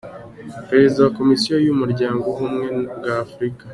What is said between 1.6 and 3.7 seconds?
y’Umuryango w’Ubumwe bwa Afurika,